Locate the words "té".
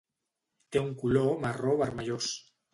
0.77-0.81